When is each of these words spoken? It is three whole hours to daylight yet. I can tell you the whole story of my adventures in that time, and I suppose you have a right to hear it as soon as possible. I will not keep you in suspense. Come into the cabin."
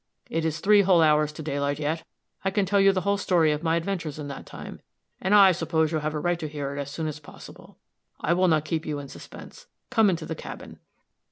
It 0.31 0.45
is 0.45 0.61
three 0.61 0.81
whole 0.81 1.03
hours 1.03 1.31
to 1.33 1.43
daylight 1.43 1.77
yet. 1.77 2.03
I 2.43 2.49
can 2.49 2.65
tell 2.65 2.79
you 2.79 2.91
the 2.91 3.01
whole 3.01 3.17
story 3.19 3.51
of 3.51 3.61
my 3.61 3.75
adventures 3.75 4.17
in 4.17 4.29
that 4.29 4.47
time, 4.47 4.81
and 5.21 5.35
I 5.35 5.51
suppose 5.51 5.91
you 5.91 5.99
have 5.99 6.15
a 6.15 6.19
right 6.19 6.39
to 6.39 6.47
hear 6.47 6.75
it 6.75 6.79
as 6.81 6.89
soon 6.89 7.05
as 7.05 7.19
possible. 7.19 7.77
I 8.19 8.33
will 8.33 8.47
not 8.47 8.65
keep 8.65 8.83
you 8.83 8.97
in 8.97 9.09
suspense. 9.09 9.67
Come 9.91 10.09
into 10.09 10.25
the 10.25 10.33
cabin." 10.33 10.79